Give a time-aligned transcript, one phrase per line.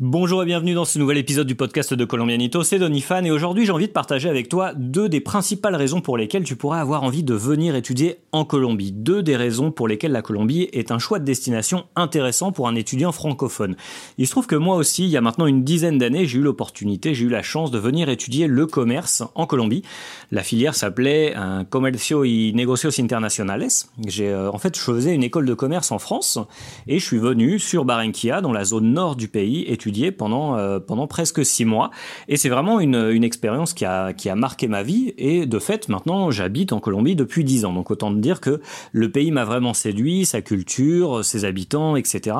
[0.00, 3.66] Bonjour et bienvenue dans ce nouvel épisode du podcast de Colombianito, c'est Donifan et aujourd'hui
[3.66, 7.02] j'ai envie de partager avec toi deux des principales raisons pour lesquelles tu pourrais avoir
[7.02, 8.92] envie de venir étudier en Colombie.
[8.92, 12.76] Deux des raisons pour lesquelles la Colombie est un choix de destination intéressant pour un
[12.76, 13.74] étudiant francophone.
[14.18, 16.42] Il se trouve que moi aussi, il y a maintenant une dizaine d'années, j'ai eu
[16.42, 19.82] l'opportunité, j'ai eu la chance de venir étudier le commerce en Colombie.
[20.30, 23.66] La filière s'appelait un Comercio y Negocios Internacionales.
[24.06, 26.38] J'ai, euh, en fait, je une école de commerce en France
[26.86, 30.78] et je suis venu sur Barranquilla, dans la zone nord du pays, étudier pendant, euh,
[30.80, 31.90] pendant presque six mois.
[32.28, 35.14] Et c'est vraiment une, une expérience qui a, qui a marqué ma vie.
[35.18, 37.72] Et de fait, maintenant, j'habite en Colombie depuis dix ans.
[37.72, 38.60] Donc autant dire que
[38.92, 42.36] le pays m'a vraiment séduit, sa culture, ses habitants, etc.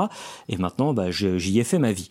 [0.49, 2.09] Et maintenant, bah, j'y ai fait ma vie.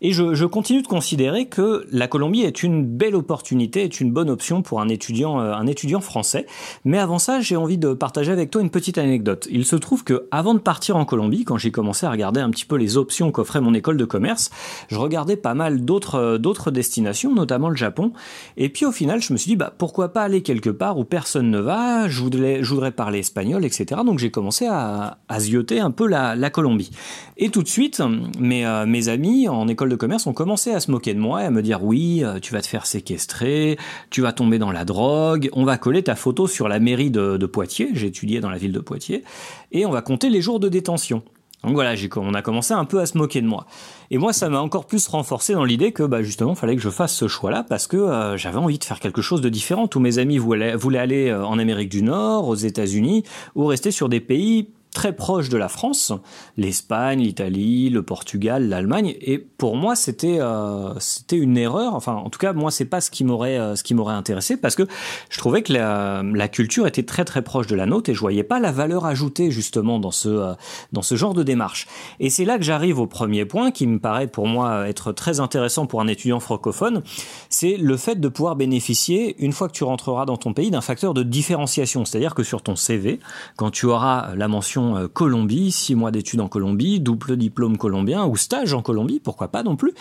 [0.00, 4.12] Et je, je, continue de considérer que la Colombie est une belle opportunité, est une
[4.12, 6.46] bonne option pour un étudiant, euh, un étudiant français.
[6.84, 9.48] Mais avant ça, j'ai envie de partager avec toi une petite anecdote.
[9.50, 12.50] Il se trouve que avant de partir en Colombie, quand j'ai commencé à regarder un
[12.50, 14.50] petit peu les options qu'offrait mon école de commerce,
[14.88, 18.12] je regardais pas mal d'autres euh, d'autres destinations, notamment le Japon.
[18.56, 21.04] Et puis au final, je me suis dit bah pourquoi pas aller quelque part où
[21.04, 22.08] personne ne va?
[22.08, 24.00] Je voudrais parler espagnol, etc.
[24.04, 26.90] Donc j'ai commencé à, à zioter un peu la, Colombie.
[27.36, 28.02] Et tout de suite,
[28.38, 31.42] mes euh, mes amis en école de commerce ont commencé à se moquer de moi
[31.42, 33.78] et à me dire oui, euh, tu vas te faire séquestrer,
[34.10, 37.36] tu vas tomber dans la drogue, on va coller ta photo sur la mairie de,
[37.36, 37.90] de Poitiers.
[37.94, 39.24] J'ai étudié dans la ville de Poitiers
[39.72, 41.22] et on va compter les jours de détention.
[41.64, 43.66] Donc voilà, on a commencé un peu à se moquer de moi.
[44.10, 46.82] Et moi, ça m'a encore plus renforcé dans l'idée que bah, justement, il fallait que
[46.82, 49.88] je fasse ce choix-là parce que euh, j'avais envie de faire quelque chose de différent.
[49.88, 53.90] Tous mes amis voulaient, voulaient aller euh, en Amérique du Nord, aux États-Unis, ou rester
[53.90, 56.12] sur des pays très proche de la France,
[56.56, 59.14] l'Espagne, l'Italie, le Portugal, l'Allemagne.
[59.20, 61.94] Et pour moi, c'était euh, c'était une erreur.
[61.94, 64.56] Enfin, en tout cas, moi, c'est pas ce qui m'aurait euh, ce qui m'aurait intéressé
[64.56, 64.84] parce que
[65.28, 68.20] je trouvais que la, la, culture était très très proche de la nôtre et je
[68.20, 70.54] voyais pas la valeur ajoutée justement dans ce euh,
[70.92, 71.86] dans ce genre de démarche.
[72.20, 75.40] Et c'est là que j'arrive au premier point qui me paraît pour moi être très
[75.40, 77.02] intéressant pour un étudiant francophone,
[77.48, 80.80] c'est le fait de pouvoir bénéficier une fois que tu rentreras dans ton pays d'un
[80.80, 83.18] facteur de différenciation, c'est-à-dire que sur ton CV,
[83.56, 88.24] quand tu auras la mention euh, Colombie, six mois d'études en Colombie, double diplôme colombien
[88.26, 89.92] ou stage en Colombie, pourquoi pas non plus,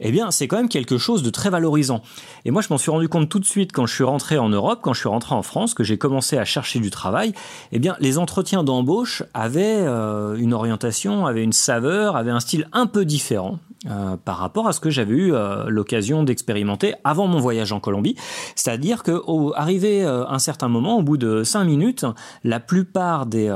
[0.00, 2.02] eh bien c'est quand même quelque chose de très valorisant.
[2.44, 4.48] Et moi je m'en suis rendu compte tout de suite quand je suis rentré en
[4.48, 7.32] Europe, quand je suis rentré en France, que j'ai commencé à chercher du travail,
[7.72, 12.68] eh bien les entretiens d'embauche avaient euh, une orientation, avaient une saveur, avaient un style
[12.72, 13.58] un peu différent.
[13.88, 15.32] Euh, par rapport à ce que j'avais eu
[15.68, 18.16] l'occasion d'expérimenter avant mon voyage en Colombie.
[18.56, 22.04] C'est-à-dire que au, arrivé un certain moment, au bout de cinq minutes,
[22.42, 23.48] la plupart des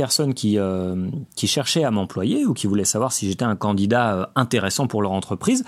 [0.00, 4.14] personnes qui, euh, qui cherchaient à m'employer ou qui voulaient savoir si j'étais un candidat
[4.14, 5.62] euh, intéressant pour leur entreprise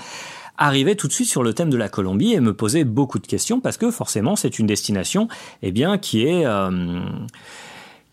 [0.56, 3.26] arrivaient tout de suite sur le thème de la Colombie et me posaient beaucoup de
[3.26, 5.28] questions parce que forcément c'est une destination
[5.60, 7.02] eh bien qui est euh,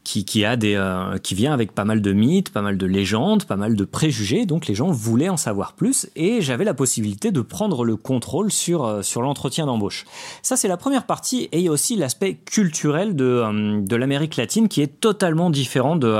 [0.09, 3.45] qui, a des, euh, qui vient avec pas mal de mythes, pas mal de légendes,
[3.45, 4.47] pas mal de préjugés.
[4.47, 8.51] Donc les gens voulaient en savoir plus et j'avais la possibilité de prendre le contrôle
[8.51, 10.05] sur, euh, sur l'entretien d'embauche.
[10.41, 13.95] Ça, c'est la première partie et il y a aussi l'aspect culturel de, euh, de
[13.95, 16.17] l'Amérique latine qui est totalement différent de,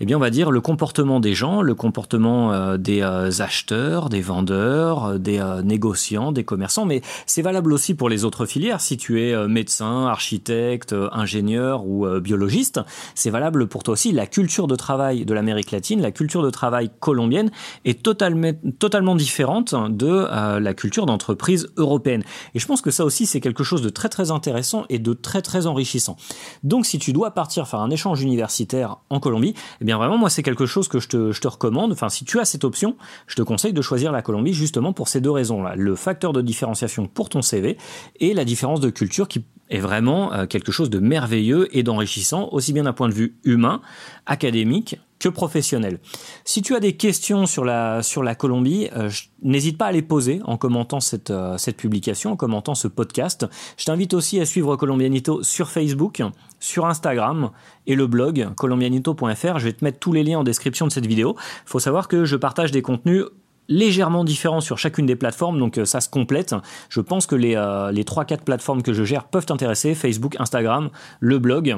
[0.00, 5.18] eh bien, on va dire, le comportement des gens, le comportement des acheteurs, des vendeurs,
[5.18, 6.86] des négociants, des commerçants.
[6.86, 8.80] Mais c'est valable aussi pour les autres filières.
[8.80, 12.80] Si tu es médecin, architecte, ingénieur ou biologiste,
[13.14, 14.12] c'est valable pour toi aussi.
[14.12, 17.50] La culture de travail de l'Amérique latine, la culture de travail colombienne
[17.84, 22.22] est totalement, totalement différente de euh, la culture d'entreprise européenne.
[22.54, 25.12] Et je pense que ça aussi, c'est quelque chose de très très intéressant et de
[25.12, 26.16] très très enrichissant.
[26.62, 30.30] Donc si tu dois partir faire un échange universitaire en Colombie, eh bien vraiment, moi,
[30.30, 31.92] c'est quelque chose que je te, je te recommande.
[31.92, 32.96] Enfin, si tu as cette option,
[33.26, 35.74] je te conseille de choisir la Colombie justement pour ces deux raisons-là.
[35.76, 37.76] Le facteur de différenciation pour ton CV
[38.20, 42.48] et la différence de culture qui est vraiment euh, quelque chose de merveilleux et d'enrichissant,
[42.52, 43.80] aussi bien d'un point de vue humain,
[44.26, 46.00] académique que professionnel.
[46.44, 49.08] Si tu as des questions sur la, sur la Colombie, euh,
[49.42, 53.46] n'hésite pas à les poser en commentant cette, euh, cette publication, en commentant ce podcast.
[53.76, 56.22] Je t'invite aussi à suivre Colombianito sur Facebook,
[56.60, 57.50] sur Instagram
[57.86, 59.58] et le blog colombianito.fr.
[59.58, 61.36] Je vais te mettre tous les liens en description de cette vidéo.
[61.38, 63.24] Il faut savoir que je partage des contenus
[63.68, 66.54] légèrement différent sur chacune des plateformes, donc euh, ça se complète.
[66.88, 70.90] Je pense que les, euh, les 3-4 plateformes que je gère peuvent t'intéresser, Facebook, Instagram,
[71.20, 71.76] le blog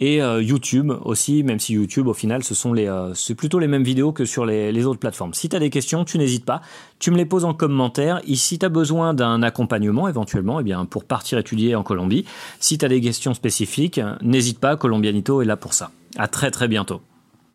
[0.00, 3.66] et euh, YouTube aussi, même si YouTube au final ce sont les c'est plutôt les
[3.66, 5.34] mêmes vidéos que sur les, les autres plateformes.
[5.34, 6.60] Si tu as des questions, tu n'hésites pas,
[6.98, 8.20] tu me les poses en commentaire.
[8.26, 12.24] Et si tu as besoin d'un accompagnement éventuellement, eh bien pour partir étudier en Colombie,
[12.58, 15.90] si tu as des questions spécifiques, n'hésite pas, Colombianito est là pour ça.
[16.16, 17.00] À très très bientôt.